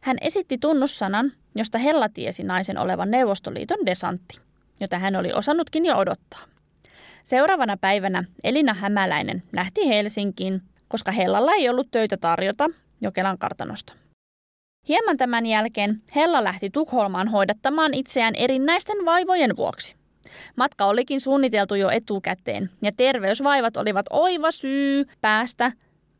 Hän 0.00 0.16
esitti 0.20 0.58
tunnussanan, 0.58 1.32
josta 1.54 1.78
Hella 1.78 2.08
tiesi 2.08 2.42
naisen 2.42 2.78
olevan 2.78 3.10
Neuvostoliiton 3.10 3.86
desantti, 3.86 4.40
jota 4.80 4.98
hän 4.98 5.16
oli 5.16 5.32
osannutkin 5.32 5.84
jo 5.84 5.96
odottaa. 5.96 6.40
Seuraavana 7.24 7.76
päivänä 7.76 8.24
Elina 8.44 8.74
Hämäläinen 8.74 9.42
lähti 9.52 9.88
Helsinkiin, 9.88 10.62
koska 10.88 11.12
Hellalla 11.12 11.52
ei 11.52 11.68
ollut 11.68 11.90
töitä 11.90 12.16
tarjota 12.16 12.66
Jokelan 13.00 13.38
kartanosta. 13.38 13.92
Hieman 14.88 15.16
tämän 15.16 15.46
jälkeen 15.46 16.02
Hella 16.14 16.44
lähti 16.44 16.70
Tukholmaan 16.70 17.28
hoidattamaan 17.28 17.94
itseään 17.94 18.34
erinäisten 18.34 19.04
vaivojen 19.04 19.56
vuoksi. 19.56 19.96
Matka 20.56 20.84
olikin 20.84 21.20
suunniteltu 21.20 21.74
jo 21.74 21.90
etukäteen 21.90 22.70
ja 22.82 22.92
terveysvaivat 22.96 23.76
olivat 23.76 24.06
oiva 24.10 24.50
syy 24.50 25.04
päästä 25.20 25.72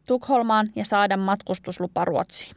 Tukholmaan 0.06 0.70
ja 0.76 0.84
saada 0.84 1.16
matkustuslupa 1.16 2.04
Ruotsiin. 2.04 2.56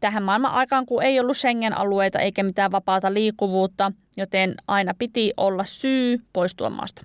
Tähän 0.00 0.22
maailman 0.22 0.52
aikaan, 0.52 0.86
kun 0.86 1.02
ei 1.02 1.20
ollut 1.20 1.36
Schengen-alueita 1.36 2.18
eikä 2.18 2.42
mitään 2.42 2.72
vapaata 2.72 3.14
liikkuvuutta, 3.14 3.92
joten 4.16 4.54
aina 4.68 4.94
piti 4.98 5.32
olla 5.36 5.64
syy 5.64 6.18
poistua 6.32 6.70
maasta. 6.70 7.02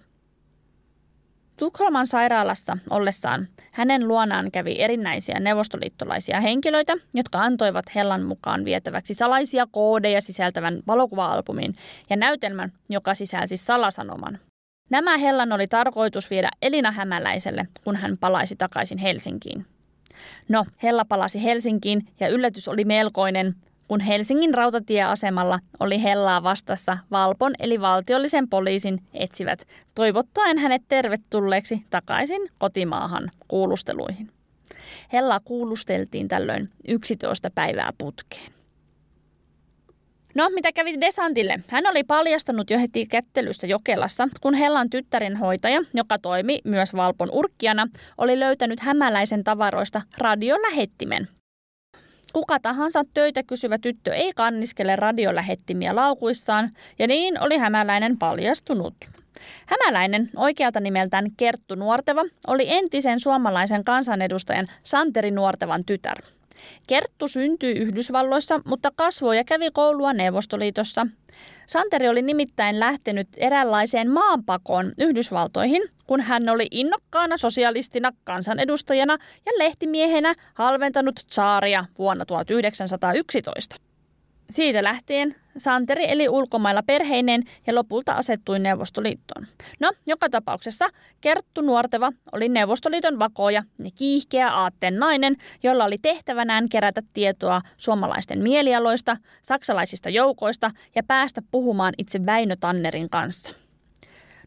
Tukholman 1.58 2.08
sairaalassa 2.08 2.78
ollessaan 2.90 3.48
hänen 3.72 4.08
luonaan 4.08 4.52
kävi 4.52 4.82
erinäisiä 4.82 5.40
neuvostoliittolaisia 5.40 6.42
henkilöitä, 6.42 6.94
jotka 7.14 7.40
antoivat 7.40 7.86
Hellan 7.96 8.24
mukaan 8.24 8.66
vietäväksi 8.66 9.14
salaisia 9.14 9.68
koodeja 9.72 10.22
sisältävän 10.22 10.82
valokuva-albumin 10.88 11.76
ja 12.10 12.16
näytelmän, 12.16 12.72
joka 12.90 13.16
sisälsi 13.16 13.58
salasanoman. 13.58 14.40
Nämä 14.92 15.18
Hellan 15.18 15.52
oli 15.52 15.68
tarkoitus 15.68 16.30
viedä 16.30 16.50
Elina 16.62 16.92
Hämäläiselle, 16.92 17.68
kun 17.84 17.96
hän 17.96 18.18
palaisi 18.18 18.56
takaisin 18.56 18.98
Helsinkiin. 18.98 19.66
No, 20.50 20.66
Hella 20.84 21.06
palasi 21.06 21.44
Helsinkiin 21.44 22.08
ja 22.20 22.28
yllätys 22.28 22.68
oli 22.68 22.86
melkoinen, 22.86 23.56
kun 23.88 24.00
Helsingin 24.00 24.54
rautatieasemalla 24.54 25.60
oli 25.80 26.04
Hellaa 26.04 26.44
vastassa 26.44 26.98
Valpon 27.12 27.54
eli 27.60 27.82
valtiollisen 27.82 28.50
poliisin 28.50 29.04
etsivät, 29.14 29.68
toivottaen 29.96 30.58
hänet 30.58 30.82
tervetulleeksi 30.88 31.86
takaisin 31.90 32.42
kotimaahan 32.58 33.32
kuulusteluihin. 33.48 34.32
Hellaa 35.14 35.40
kuulusteltiin 35.40 36.28
tällöin 36.28 36.70
11 36.88 37.50
päivää 37.56 37.94
putkeen. 37.98 38.61
No, 40.36 40.50
mitä 40.50 40.72
kävi 40.72 41.02
Desantille? 41.02 41.60
Hän 41.68 41.88
oli 41.88 42.04
paljastanut 42.04 42.70
jo 42.70 42.80
heti 42.80 43.06
kättelyssä 43.06 43.68
Jokelassa, 43.68 44.28
kun 44.42 44.54
Hellan 44.54 44.90
tyttären 44.90 45.38
hoitaja, 45.38 45.82
joka 45.94 46.20
toimi 46.20 46.60
myös 46.64 46.94
Valpon 46.96 47.30
urkkiana, 47.32 47.88
oli 48.18 48.40
löytänyt 48.40 48.80
hämäläisen 48.80 49.44
tavaroista 49.44 50.02
radiolähettimen. 50.18 51.28
Kuka 52.34 52.60
tahansa 52.60 53.04
töitä 53.14 53.44
kysyvä 53.44 53.78
tyttö 53.78 54.14
ei 54.14 54.32
kanniskele 54.36 54.96
radiolähettimiä 54.96 55.96
laukuissaan, 55.96 56.70
ja 57.00 57.08
niin 57.08 57.42
oli 57.42 57.58
hämäläinen 57.58 58.18
paljastunut. 58.18 58.96
Hämäläinen, 59.66 60.30
oikealta 60.36 60.80
nimeltään 60.80 61.26
Kerttu 61.38 61.76
Nuorteva, 61.76 62.22
oli 62.48 62.66
entisen 62.68 63.20
suomalaisen 63.20 63.84
kansanedustajan 63.84 64.68
Santeri 64.84 65.32
Nuortevan 65.32 65.86
tytär– 65.86 66.18
Kerttu 66.88 67.28
syntyi 67.28 67.72
Yhdysvalloissa, 67.72 68.62
mutta 68.66 68.92
kasvoi 68.96 69.38
ja 69.38 69.44
kävi 69.44 69.72
koulua 69.72 70.14
Neuvostoliitossa. 70.14 71.08
Santeri 71.68 72.08
oli 72.10 72.22
nimittäin 72.22 72.80
lähtenyt 72.80 73.28
eräänlaiseen 73.38 74.12
maanpakoon 74.12 74.92
Yhdysvaltoihin, 75.00 75.84
kun 76.08 76.22
hän 76.22 76.50
oli 76.50 76.68
innokkaana 76.72 77.38
sosialistina, 77.38 78.12
kansanedustajana 78.24 79.18
ja 79.46 79.52
lehtimiehenä 79.58 80.36
halventanut 80.54 81.16
tsaaria 81.16 81.86
vuonna 81.98 82.26
1911. 82.26 83.91
Siitä 84.52 84.84
lähtien 84.84 85.36
Santeri 85.58 86.06
eli 86.08 86.30
ulkomailla 86.30 86.84
perheinen 86.84 87.44
ja 87.68 87.76
lopulta 87.76 88.14
asettui 88.14 88.60
Neuvostoliittoon. 88.60 89.48
No, 89.80 89.92
joka 90.06 90.30
tapauksessa 90.30 90.88
Kerttu 91.22 91.62
Nuorteva 91.62 92.12
oli 92.32 92.50
Neuvostoliiton 92.50 93.20
vakoja 93.20 93.64
ja 93.84 93.90
kiihkeä 93.96 94.54
aatteen 94.54 95.00
nainen, 95.00 95.36
jolla 95.64 95.86
oli 95.86 95.98
tehtävänään 96.02 96.70
kerätä 96.70 97.02
tietoa 97.14 97.62
suomalaisten 97.78 98.44
mielialoista, 98.44 99.18
saksalaisista 99.42 100.10
joukoista 100.10 100.72
ja 100.96 101.04
päästä 101.04 101.42
puhumaan 101.52 101.94
itse 101.98 102.26
Väinö 102.26 102.56
Tannerin 102.60 103.10
kanssa. 103.10 103.56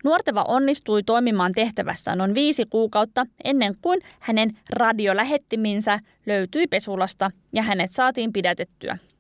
Nuorteva 0.05 0.43
onnistui 0.49 1.03
toimimaan 1.03 1.53
tehtävässä 1.53 2.17
noin 2.17 2.35
viisi 2.35 2.65
kuukautta 2.71 3.27
ennen 3.45 3.77
kuin 3.83 4.01
hänen 4.21 4.59
radiolähettiminsä 4.71 5.99
löytyi 6.27 6.67
Pesulasta 6.67 7.31
ja 7.53 7.63
hänet 7.63 7.93
saatiin 7.93 8.33
pidätettyä– 8.33 8.99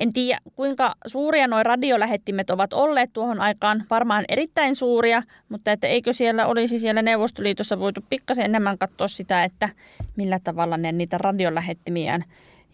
en 0.00 0.12
tiedä, 0.12 0.40
kuinka 0.56 0.94
suuria 1.06 1.48
nuo 1.48 1.62
radiolähettimet 1.62 2.50
ovat 2.50 2.72
olleet 2.72 3.10
tuohon 3.12 3.40
aikaan. 3.40 3.84
Varmaan 3.90 4.24
erittäin 4.28 4.74
suuria, 4.76 5.22
mutta 5.48 5.72
että 5.72 5.86
eikö 5.86 6.12
siellä 6.12 6.46
olisi 6.46 6.78
siellä 6.78 7.02
Neuvostoliitossa 7.02 7.78
voitu 7.78 8.04
pikkasen 8.10 8.44
enemmän 8.44 8.78
katsoa 8.78 9.08
sitä, 9.08 9.44
että 9.44 9.68
millä 10.16 10.38
tavalla 10.44 10.76
ne 10.76 10.92
niitä 10.92 11.18
radiolähettimiään 11.18 12.24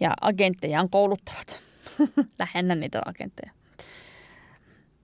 ja 0.00 0.14
agenttejaan 0.20 0.90
kouluttavat. 0.90 1.60
Lähennä 2.38 2.74
niitä 2.74 3.02
agentteja. 3.04 3.52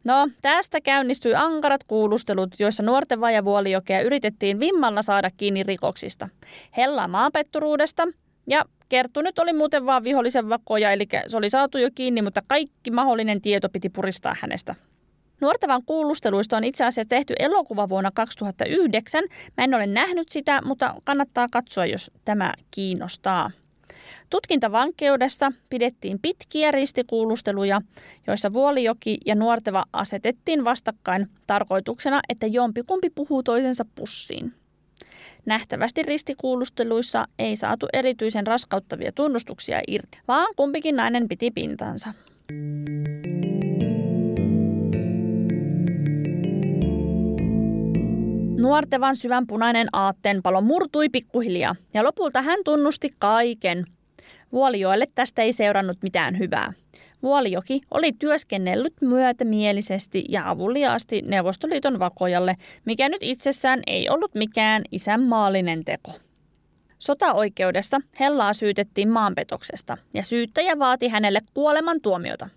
No, 0.04 0.28
tästä 0.42 0.80
käynnistyi 0.80 1.34
ankarat 1.34 1.84
kuulustelut, 1.84 2.60
joissa 2.60 2.82
nuorten 2.82 3.20
vajavuolijokea 3.20 4.00
yritettiin 4.00 4.60
vimmalla 4.60 5.02
saada 5.02 5.30
kiinni 5.36 5.62
rikoksista. 5.62 6.28
Hella 6.76 7.08
maapetturuudesta 7.08 8.06
ja 8.46 8.64
Kerttu 8.88 9.22
nyt 9.22 9.38
oli 9.38 9.52
muuten 9.52 9.86
vaan 9.86 10.04
vihollisen 10.04 10.48
vakoja, 10.48 10.92
eli 10.92 11.08
se 11.26 11.36
oli 11.36 11.50
saatu 11.50 11.78
jo 11.78 11.88
kiinni, 11.94 12.22
mutta 12.22 12.42
kaikki 12.46 12.90
mahdollinen 12.90 13.40
tieto 13.40 13.68
piti 13.68 13.88
puristaa 13.88 14.36
hänestä. 14.40 14.74
Nuortavan 15.40 15.82
kuulusteluista 15.86 16.56
on 16.56 16.64
itse 16.64 16.84
asiassa 16.84 17.08
tehty 17.08 17.34
elokuva 17.38 17.88
vuonna 17.88 18.10
2009. 18.14 19.24
Mä 19.56 19.64
en 19.64 19.74
ole 19.74 19.86
nähnyt 19.86 20.28
sitä, 20.28 20.62
mutta 20.64 20.94
kannattaa 21.04 21.46
katsoa, 21.52 21.86
jos 21.86 22.10
tämä 22.24 22.54
kiinnostaa. 22.70 23.50
Tutkintavankeudessa 24.30 25.52
pidettiin 25.70 26.18
pitkiä 26.22 26.70
ristikuulusteluja, 26.70 27.80
joissa 28.26 28.52
Vuolijoki 28.52 29.18
ja 29.26 29.34
Nuorteva 29.34 29.84
asetettiin 29.92 30.64
vastakkain 30.64 31.26
tarkoituksena, 31.46 32.20
että 32.28 32.46
jompikumpi 32.46 33.10
puhuu 33.10 33.42
toisensa 33.42 33.84
pussiin. 33.94 34.52
Nähtävästi 35.46 36.02
ristikuulusteluissa 36.02 37.28
ei 37.38 37.56
saatu 37.56 37.86
erityisen 37.92 38.46
raskauttavia 38.46 39.12
tunnustuksia 39.12 39.80
irti, 39.88 40.18
vaan 40.28 40.46
kumpikin 40.56 40.96
nainen 40.96 41.28
piti 41.28 41.50
pintansa. 41.50 42.12
Nuortevan 48.58 49.16
syvän 49.16 49.46
punainen 49.46 49.88
aatteen 49.92 50.42
palo 50.42 50.60
murtui 50.60 51.08
pikkuhiljaa 51.08 51.76
ja 51.94 52.04
lopulta 52.04 52.42
hän 52.42 52.58
tunnusti 52.64 53.14
kaiken. 53.18 53.84
Vuolijoelle 54.52 55.06
tästä 55.14 55.42
ei 55.42 55.52
seurannut 55.52 55.98
mitään 56.02 56.38
hyvää. 56.38 56.72
Vuolijoki 57.22 57.80
oli 57.90 58.12
työskennellyt 58.12 58.94
myötämielisesti 59.00 60.24
ja 60.28 60.50
avuliaasti 60.50 61.22
Neuvostoliiton 61.22 61.98
vakojalle, 61.98 62.56
mikä 62.84 63.08
nyt 63.08 63.22
itsessään 63.22 63.82
ei 63.86 64.08
ollut 64.08 64.34
mikään 64.34 64.82
isänmaallinen 64.92 65.84
teko. 65.84 66.12
Sotaoikeudessa 66.98 68.00
Hellaa 68.20 68.54
syytettiin 68.54 69.08
maanpetoksesta 69.08 69.98
ja 70.14 70.22
syyttäjä 70.22 70.78
vaati 70.78 71.08
hänelle 71.08 71.40
kuoleman 71.54 72.00
tuomiota. 72.00 72.48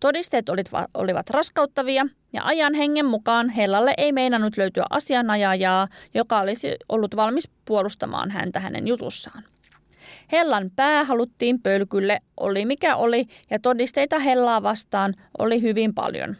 Todisteet 0.00 0.46
olivat 0.94 1.30
raskauttavia 1.30 2.06
ja 2.32 2.44
ajan 2.44 2.74
hengen 2.74 3.06
mukaan 3.06 3.48
Hellalle 3.48 3.94
ei 3.96 4.12
meinannut 4.12 4.56
löytyä 4.56 4.84
asianajajaa, 4.90 5.88
joka 6.14 6.40
olisi 6.40 6.76
ollut 6.88 7.16
valmis 7.16 7.48
puolustamaan 7.64 8.30
häntä 8.30 8.60
hänen 8.60 8.88
jutussaan. 8.88 9.42
Hellan 10.32 10.70
pää 10.76 11.04
haluttiin 11.04 11.62
pölkylle, 11.62 12.20
oli 12.40 12.64
mikä 12.64 12.96
oli, 12.96 13.26
ja 13.50 13.58
todisteita 13.58 14.18
Hellaa 14.18 14.62
vastaan 14.62 15.14
oli 15.38 15.62
hyvin 15.62 15.94
paljon. 15.94 16.36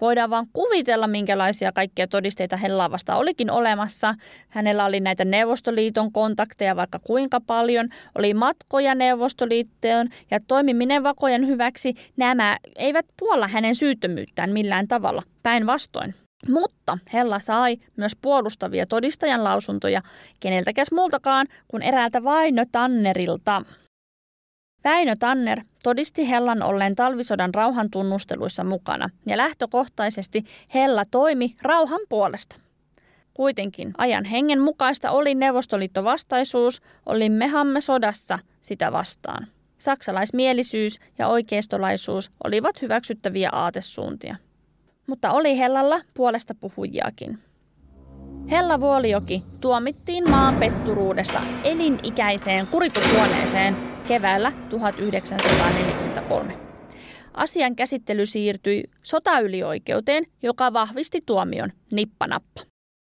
Voidaan 0.00 0.30
vaan 0.30 0.46
kuvitella, 0.52 1.06
minkälaisia 1.06 1.72
kaikkia 1.72 2.06
todisteita 2.08 2.56
Hellaa 2.56 2.90
vastaan 2.90 3.18
olikin 3.18 3.50
olemassa. 3.50 4.14
Hänellä 4.48 4.84
oli 4.84 5.00
näitä 5.00 5.24
Neuvostoliiton 5.24 6.12
kontakteja 6.12 6.76
vaikka 6.76 6.98
kuinka 7.06 7.40
paljon, 7.40 7.88
oli 8.14 8.34
matkoja 8.34 8.94
Neuvostoliittoon 8.94 10.08
ja 10.30 10.38
toimiminen 10.48 11.02
vakojen 11.02 11.46
hyväksi. 11.46 11.94
Nämä 12.16 12.56
eivät 12.76 13.06
puolla 13.18 13.48
hänen 13.48 13.74
syyttömyyttään 13.74 14.52
millään 14.52 14.88
tavalla, 14.88 15.22
päinvastoin. 15.42 16.14
Mutta 16.48 16.98
Hella 17.12 17.38
sai 17.38 17.76
myös 17.96 18.16
puolustavia 18.16 18.86
todistajan 18.86 19.44
lausuntoja 19.44 20.02
keneltäkäs 20.40 20.92
muultakaan 20.92 21.46
kuin 21.68 21.82
eräältä 21.82 22.24
Vaino 22.24 22.64
Tannerilta. 22.72 23.62
Väinö 24.84 25.16
Tanner 25.18 25.60
todisti 25.82 26.28
Hellan 26.28 26.62
olleen 26.62 26.94
talvisodan 26.94 27.54
rauhan 27.54 27.90
tunnusteluissa 27.90 28.64
mukana 28.64 29.10
ja 29.26 29.36
lähtökohtaisesti 29.36 30.44
Hella 30.74 31.04
toimi 31.10 31.56
rauhan 31.62 32.00
puolesta. 32.08 32.56
Kuitenkin 33.34 33.92
ajan 33.98 34.24
hengen 34.24 34.60
mukaista 34.60 35.10
oli 35.10 35.34
Neuvostoliittovastaisuus, 35.34 36.82
olimmehamme 37.06 37.80
sodassa 37.80 38.38
sitä 38.62 38.92
vastaan. 38.92 39.46
Saksalaismielisyys 39.78 41.00
ja 41.18 41.28
oikeistolaisuus 41.28 42.30
olivat 42.44 42.82
hyväksyttäviä 42.82 43.48
aatesuuntia 43.52 44.36
mutta 45.06 45.32
oli 45.32 45.58
Hellalla 45.58 46.00
puolesta 46.14 46.54
puhujiakin. 46.54 47.38
Hella 48.50 48.80
Vuolijoki 48.80 49.42
tuomittiin 49.60 50.30
maan 50.30 50.56
petturuudesta 50.56 51.40
elinikäiseen 51.64 52.66
kuritushuoneeseen 52.66 53.76
keväällä 54.08 54.52
1943. 54.68 56.58
Asian 57.34 57.76
käsittely 57.76 58.26
siirtyi 58.26 58.84
sotaylioikeuteen, 59.02 60.26
joka 60.42 60.72
vahvisti 60.72 61.22
tuomion 61.26 61.72
nippanappa. 61.90 62.60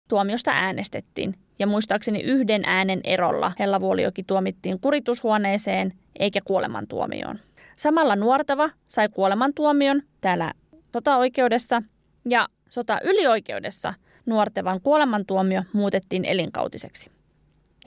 Tuomiosta 0.08 0.50
äänestettiin 0.50 1.34
ja 1.58 1.66
muistaakseni 1.66 2.22
yhden 2.22 2.62
äänen 2.64 3.00
erolla 3.04 3.52
Hella 3.58 3.80
Vuolijoki 3.80 4.22
tuomittiin 4.22 4.80
kuritushuoneeseen 4.80 5.92
eikä 6.18 6.40
kuolemantuomioon. 6.44 7.38
Samalla 7.76 8.16
nuortava 8.16 8.70
sai 8.88 9.08
kuolemantuomion 9.08 10.02
täällä 10.20 10.52
sotaoikeudessa 10.96 11.82
ja 12.28 12.48
sota-ylioikeudessa 12.68 13.94
nuortevan 14.26 14.80
kuolemantuomio 14.80 15.62
muutettiin 15.72 16.24
elinkautiseksi. 16.24 17.10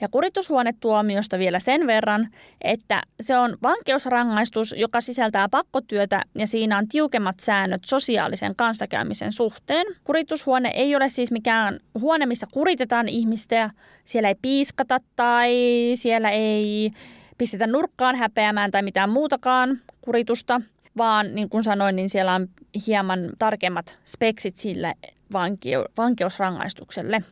Ja 0.00 0.08
kuritushuonetuomiosta 0.08 1.38
vielä 1.38 1.60
sen 1.60 1.86
verran, 1.86 2.28
että 2.62 3.02
se 3.20 3.38
on 3.38 3.56
vankeusrangaistus, 3.62 4.74
joka 4.78 5.00
sisältää 5.00 5.48
pakkotyötä 5.48 6.22
ja 6.34 6.46
siinä 6.46 6.78
on 6.78 6.88
tiukemmat 6.88 7.40
säännöt 7.40 7.82
sosiaalisen 7.86 8.56
kanssakäymisen 8.56 9.32
suhteen. 9.32 9.86
Kuritushuone 10.04 10.70
ei 10.74 10.96
ole 10.96 11.08
siis 11.08 11.30
mikään 11.30 11.80
huone, 12.00 12.26
missä 12.26 12.46
kuritetaan 12.52 13.08
ihmistä, 13.08 13.70
siellä 14.04 14.28
ei 14.28 14.36
piiskata 14.42 15.00
tai 15.16 15.52
siellä 15.94 16.30
ei 16.30 16.90
pistetä 17.38 17.66
nurkkaan 17.66 18.16
häpeämään 18.16 18.70
tai 18.70 18.82
mitään 18.82 19.10
muutakaan 19.10 19.78
kuritusta, 20.00 20.60
vaan 20.96 21.34
niin 21.34 21.48
kuin 21.48 21.64
sanoin, 21.64 21.96
niin 21.96 22.10
siellä 22.10 22.34
on 22.34 22.48
hieman 22.86 23.30
tarkemmat 23.38 23.98
speksit 24.04 24.56
sille 24.56 24.94
vankeu- 25.32 25.92
vankeusrangaistukselle. 25.96 27.22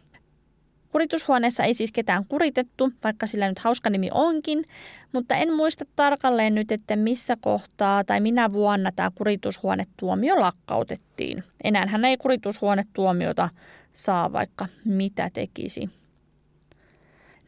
Kuritushuoneessa 0.92 1.64
ei 1.64 1.74
siis 1.74 1.92
ketään 1.92 2.24
kuritettu, 2.24 2.92
vaikka 3.04 3.26
sillä 3.26 3.48
nyt 3.48 3.58
hauska 3.58 3.90
nimi 3.90 4.08
onkin, 4.12 4.64
mutta 5.12 5.34
en 5.34 5.52
muista 5.52 5.84
tarkalleen 5.96 6.54
nyt, 6.54 6.72
että 6.72 6.96
missä 6.96 7.36
kohtaa 7.40 8.04
tai 8.04 8.20
minä 8.20 8.52
vuonna 8.52 8.92
tämä 8.92 9.10
kuritushuonetuomio 9.14 10.40
lakkautettiin. 10.40 11.44
Enää 11.64 11.86
hän 11.86 12.04
ei 12.04 12.16
kuritushuonetuomiota 12.16 13.48
saa, 13.92 14.32
vaikka 14.32 14.66
mitä 14.84 15.30
tekisi. 15.32 15.90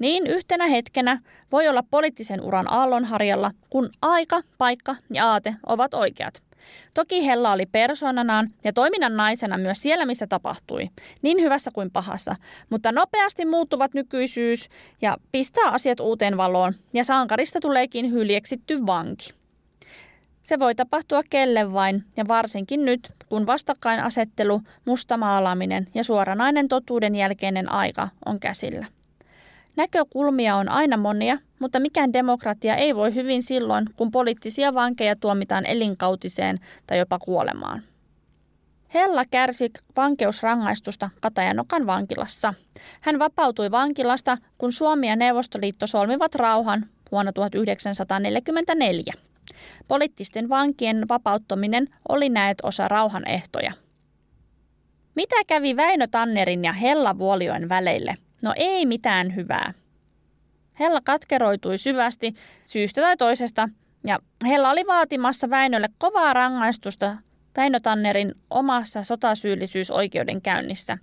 Niin 0.01 0.27
yhtenä 0.27 0.67
hetkenä 0.67 1.19
voi 1.53 1.69
olla 1.69 1.83
poliittisen 1.91 2.41
uran 2.41 2.73
aallonharjalla, 2.73 3.51
kun 3.71 3.91
aika, 4.03 4.43
paikka 4.59 4.97
ja 5.13 5.31
aate 5.31 5.55
ovat 5.67 5.95
oikeat. 5.95 6.43
Toki 6.95 7.27
Hella 7.27 7.53
oli 7.53 7.67
persoonanaan 7.67 8.51
ja 8.65 8.73
toiminnan 8.73 9.17
naisena 9.17 9.59
myös 9.59 9.83
siellä, 9.83 10.07
missä 10.07 10.27
tapahtui, 10.27 10.91
niin 11.23 11.41
hyvässä 11.41 11.71
kuin 11.75 11.91
pahassa, 11.91 12.37
mutta 12.71 12.93
nopeasti 12.93 13.45
muuttuvat 13.45 13.95
nykyisyys 13.95 14.69
ja 15.03 15.17
pistää 15.33 15.71
asiat 15.71 16.01
uuteen 16.01 16.37
valoon 16.37 16.75
ja 16.93 17.05
sankarista 17.05 17.61
tuleekin 17.61 18.13
hyljeksitty 18.13 18.87
vanki. 18.87 19.33
Se 20.43 20.59
voi 20.59 20.75
tapahtua 20.75 21.23
kelle 21.31 21.73
vain, 21.73 22.05
ja 22.17 22.29
varsinkin 22.29 22.85
nyt, 22.85 23.13
kun 23.29 23.47
vastakkainasettelu, 23.47 24.61
mustamaalaaminen 24.85 25.87
ja 25.95 26.05
suoranainen 26.05 26.69
totuuden 26.69 27.15
jälkeinen 27.15 27.73
aika 27.73 28.09
on 28.27 28.41
käsillä. 28.41 28.87
Näkökulmia 29.77 30.57
on 30.57 30.69
aina 30.69 30.97
monia, 30.97 31.39
mutta 31.59 31.81
mikään 31.81 32.13
demokratia 32.13 32.77
ei 32.77 32.97
voi 32.97 33.15
hyvin 33.15 33.43
silloin, 33.43 33.87
kun 33.97 34.11
poliittisia 34.11 34.75
vankeja 34.75 35.17
tuomitaan 35.17 35.67
elinkautiseen 35.67 36.59
tai 36.87 36.99
jopa 36.99 37.19
kuolemaan. 37.19 37.83
Hella 38.95 39.25
kärsi 39.31 39.71
vankeusrangaistusta 39.97 41.11
Katajanokan 41.21 41.87
vankilassa. 41.87 42.55
Hän 43.01 43.19
vapautui 43.19 43.71
vankilasta, 43.71 44.39
kun 44.59 44.73
Suomi 44.73 45.09
ja 45.09 45.17
Neuvostoliitto 45.17 45.87
solmivat 45.87 46.35
rauhan 46.35 46.87
vuonna 47.13 47.33
1944. 47.33 49.13
Poliittisten 49.89 50.49
vankien 50.49 51.09
vapauttaminen 51.09 51.89
oli 52.09 52.29
näet 52.29 52.59
osa 52.63 52.89
rauhan 52.89 53.29
ehtoja. 53.29 53.73
Mitä 55.15 55.37
kävi 55.47 55.77
Väinö 55.77 56.07
Tannerin 56.07 56.65
ja 56.65 56.73
Hella 56.73 57.19
Vuolioen 57.19 57.69
väleille? 57.69 58.15
No 58.43 58.53
ei 58.57 58.87
mitään 58.87 59.37
hyvää. 59.37 59.75
Hella 60.81 61.01
katkeroitui 61.05 61.79
syvästi 61.79 62.35
syystä 62.65 63.01
tai 63.01 63.17
toisesta, 63.17 63.69
ja 64.07 64.19
Hella 64.47 64.71
oli 64.71 64.87
vaatimassa 64.87 65.51
Väinölle 65.51 65.89
kovaa 65.99 66.33
rangaistusta 66.33 67.17
Väinö 67.57 67.81
Tannerin 67.81 68.35
omassa 68.51 69.03
sotasyyllisyysoikeudenkäynnissä, 69.03 70.99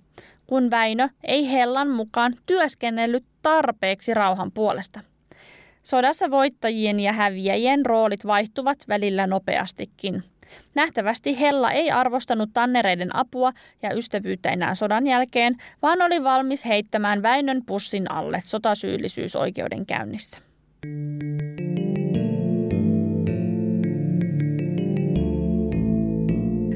kun 0.46 0.70
Väinö 0.70 1.08
ei 1.24 1.52
Hellan 1.52 1.90
mukaan 1.90 2.34
työskennellyt 2.46 3.24
tarpeeksi 3.42 4.14
rauhan 4.14 4.52
puolesta. 4.52 5.00
Sodassa 5.82 6.30
voittajien 6.30 7.00
ja 7.00 7.12
häviäjien 7.12 7.86
roolit 7.86 8.26
vaihtuvat 8.26 8.78
välillä 8.88 9.26
nopeastikin. 9.26 10.24
Nähtävästi 10.74 11.40
Hella 11.40 11.72
ei 11.72 11.90
arvostanut 11.90 12.50
tannereiden 12.52 13.16
apua 13.16 13.52
ja 13.82 13.94
ystävyyttä 13.94 14.50
enää 14.50 14.74
sodan 14.74 15.06
jälkeen, 15.06 15.56
vaan 15.82 16.02
oli 16.02 16.24
valmis 16.24 16.64
heittämään 16.64 17.22
Väinön 17.22 17.62
pussin 17.66 18.10
alle 18.10 18.42
sotasyyllisyysoikeudenkäynnissä. 18.44 20.38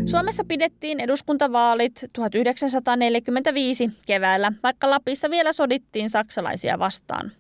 Suomessa 0.07 0.45
pidettiin 0.49 1.01
eduskuntavaalit 1.01 2.05
1945 2.13 3.91
keväällä, 4.07 4.53
vaikka 4.63 4.91
Lapissa 4.91 5.31
vielä 5.31 5.53
sodittiin 5.53 6.11
saksalaisia 6.11 6.79
vastaan. 6.79 7.33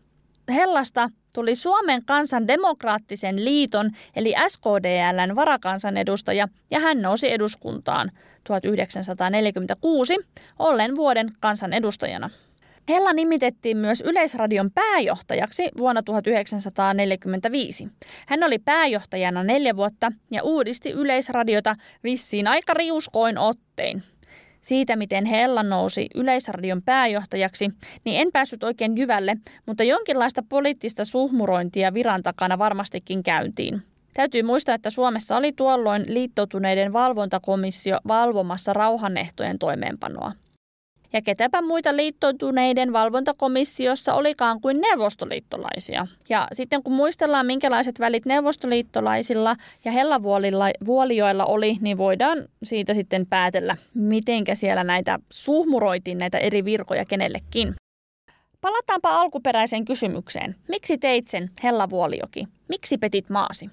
Hellasta 0.54 1.10
tuli 1.32 1.54
Suomen 1.56 2.04
kansan 2.04 2.48
demokraattisen 2.48 3.44
liiton 3.44 3.90
eli 4.16 4.34
SKDLn 4.48 5.36
varakansanedustaja 5.36 6.48
ja 6.70 6.80
hän 6.80 7.02
nousi 7.02 7.32
eduskuntaan 7.32 8.10
1946 8.44 10.16
ollen 10.58 10.96
vuoden 10.96 11.28
kansanedustajana. 11.40 12.30
Hella 12.88 13.12
nimitettiin 13.12 13.76
myös 13.76 14.00
Yleisradion 14.00 14.70
pääjohtajaksi 14.70 15.68
vuonna 15.78 16.02
1945. 16.02 17.88
Hän 18.26 18.42
oli 18.42 18.58
pääjohtajana 18.58 19.44
neljä 19.44 19.76
vuotta 19.76 20.12
ja 20.30 20.42
uudisti 20.42 20.90
Yleisradiota 20.90 21.76
vissiin 22.04 22.48
aika 22.48 22.74
riuskoin 22.74 23.38
ottein. 23.38 24.02
Siitä, 24.62 24.96
miten 24.96 25.24
Hella 25.24 25.62
nousi 25.62 26.06
Yleisradion 26.14 26.82
pääjohtajaksi, 26.82 27.70
niin 28.04 28.20
en 28.20 28.32
päässyt 28.32 28.64
oikein 28.64 28.96
jyvälle, 28.96 29.36
mutta 29.66 29.84
jonkinlaista 29.84 30.42
poliittista 30.48 31.04
suhmurointia 31.04 31.94
viran 31.94 32.22
takana 32.22 32.58
varmastikin 32.58 33.22
käyntiin. 33.22 33.82
Täytyy 34.14 34.42
muistaa, 34.42 34.74
että 34.74 34.90
Suomessa 34.90 35.36
oli 35.36 35.52
tuolloin 35.52 36.04
liittoutuneiden 36.08 36.92
valvontakomissio 36.92 37.98
valvomassa 38.08 38.72
rauhanehtojen 38.72 39.58
toimeenpanoa. 39.58 40.32
Ja 41.12 41.22
ketäpä 41.22 41.62
muita 41.62 41.96
liittoutuneiden 41.96 42.92
valvontakomissiossa 42.92 44.14
olikaan 44.14 44.60
kuin 44.60 44.80
neuvostoliittolaisia. 44.80 46.06
Ja 46.28 46.48
sitten 46.52 46.82
kun 46.82 46.92
muistellaan, 46.92 47.46
minkälaiset 47.46 48.00
välit 48.00 48.26
neuvostoliittolaisilla 48.26 49.56
ja 49.84 49.92
hellavuolioilla 49.92 51.44
oli, 51.44 51.76
niin 51.80 51.96
voidaan 51.96 52.38
siitä 52.62 52.94
sitten 52.94 53.26
päätellä, 53.26 53.76
mitenkä 53.94 54.54
siellä 54.54 54.84
näitä 54.84 55.18
suhmuroitiin 55.30 56.18
näitä 56.18 56.38
eri 56.38 56.64
virkoja 56.64 57.04
kenellekin. 57.08 57.74
Palataanpa 58.60 59.08
alkuperäiseen 59.08 59.84
kysymykseen. 59.84 60.54
Miksi 60.68 60.98
teit 60.98 61.28
sen, 61.28 61.50
Hellavuolioki? 61.62 62.44
Miksi 62.68 62.98
petit 62.98 63.30
maasi? 63.30 63.70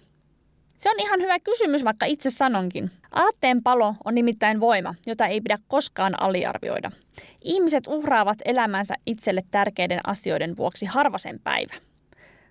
Se 0.79 0.89
on 0.89 0.99
ihan 0.99 1.21
hyvä 1.21 1.39
kysymys, 1.39 1.83
vaikka 1.83 2.05
itse 2.05 2.29
sanonkin. 2.29 2.91
Aatteen 3.11 3.63
palo 3.63 3.95
on 4.05 4.15
nimittäin 4.15 4.59
voima, 4.59 4.95
jota 5.05 5.25
ei 5.25 5.41
pidä 5.41 5.57
koskaan 5.67 6.21
aliarvioida. 6.21 6.91
Ihmiset 7.41 7.87
uhraavat 7.87 8.37
elämänsä 8.45 8.95
itselle 9.05 9.43
tärkeiden 9.51 9.99
asioiden 10.03 10.57
vuoksi 10.57 10.85
harvasen 10.85 11.39
päivä. 11.43 11.73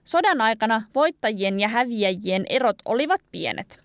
Sodan 0.05 0.41
aikana 0.41 0.83
voittajien 0.95 1.61
ja 1.61 1.69
häviäjien 1.69 2.45
erot 2.49 2.77
olivat 2.85 3.21
pienet. 3.33 3.79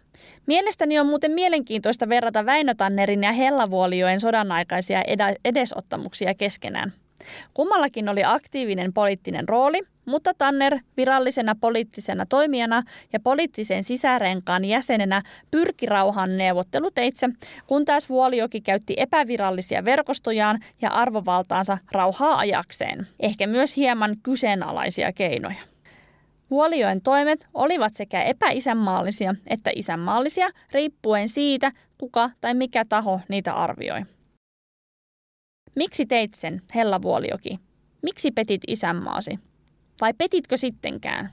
Mielestäni 0.45 0.99
on 0.99 1.07
muuten 1.07 1.31
mielenkiintoista 1.31 2.09
verrata 2.09 2.45
Väinö 2.45 2.73
Tannerin 2.75 3.23
ja 3.23 3.31
Hellavuolioen 3.31 4.21
sodan 4.21 4.51
aikaisia 4.51 5.03
edesottamuksia 5.45 6.33
keskenään. 6.33 6.93
Kummallakin 7.53 8.09
oli 8.09 8.23
aktiivinen 8.23 8.93
poliittinen 8.93 9.49
rooli, 9.49 9.81
mutta 10.05 10.33
Tanner 10.37 10.79
virallisena 10.97 11.55
poliittisena 11.61 12.25
toimijana 12.25 12.83
ja 13.13 13.19
poliittisen 13.19 13.83
sisärenkaan 13.83 14.65
jäsenenä 14.65 15.21
pyrki 15.51 15.85
rauhan 15.85 16.37
neuvotteluteitse, 16.37 17.29
kun 17.67 17.85
taas 17.85 18.09
Vuolioki 18.09 18.61
käytti 18.61 18.93
epävirallisia 18.97 19.85
verkostojaan 19.85 20.59
ja 20.81 20.89
arvovaltaansa 20.89 21.77
rauhaa 21.91 22.37
ajakseen, 22.37 23.07
ehkä 23.19 23.47
myös 23.47 23.77
hieman 23.77 24.15
kyseenalaisia 24.23 25.13
keinoja. 25.13 25.73
Vuolioen 26.49 27.01
toimet 27.01 27.47
olivat 27.53 27.93
sekä 27.93 28.23
epäisänmaallisia 28.23 29.35
että 29.47 29.71
isänmaallisia 29.75 30.49
riippuen 30.71 31.29
siitä, 31.29 31.71
kuka 31.97 32.29
tai 32.41 32.53
mikä 32.53 32.85
taho 32.89 33.19
niitä 33.27 33.53
arvioi. 33.53 34.01
Miksi 35.75 36.05
teit 36.05 36.33
sen, 36.33 36.61
Hella 36.75 37.01
Vuolioki? 37.01 37.59
Miksi 38.01 38.31
petit 38.31 38.61
isänmaasi? 38.67 39.39
Vai 40.01 40.13
petitkö 40.13 40.57
sittenkään? 40.57 41.29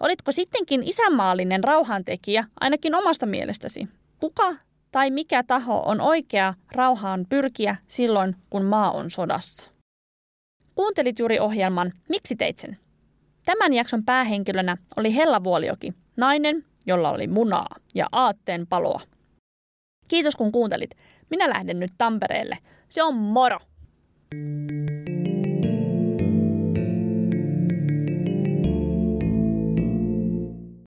Olitko 0.00 0.32
sittenkin 0.32 0.82
isänmaallinen 0.82 1.64
rauhantekijä, 1.64 2.44
ainakin 2.60 2.94
omasta 2.94 3.26
mielestäsi? 3.26 3.88
Kuka 4.20 4.54
tai 4.92 5.10
mikä 5.10 5.42
taho 5.42 5.82
on 5.86 6.00
oikea 6.00 6.54
rauhaan 6.72 7.26
pyrkiä 7.28 7.76
silloin, 7.88 8.36
kun 8.50 8.64
maa 8.64 8.90
on 8.90 9.10
sodassa? 9.10 9.70
Kuuntelit 10.74 11.18
juuri 11.18 11.38
ohjelman 11.38 11.92
Miksi 12.08 12.36
teit 12.36 12.58
sen? 12.58 12.78
Tämän 13.44 13.72
jakson 13.72 14.04
päähenkilönä 14.04 14.76
oli 14.96 15.14
Hella 15.14 15.44
Vuolioki, 15.44 15.92
nainen, 16.16 16.64
jolla 16.86 17.10
oli 17.10 17.26
munaa 17.26 17.76
ja 17.94 18.06
aatteen 18.12 18.66
paloa. 18.66 19.00
Kiitos 20.08 20.36
kun 20.36 20.52
kuuntelit. 20.52 20.90
Minä 21.30 21.48
lähden 21.48 21.80
nyt 21.80 21.92
Tampereelle. 21.98 22.58
Se 22.88 23.02
on 23.02 23.14
moro! 23.14 23.58
thank 24.30 25.08
you 25.08 25.15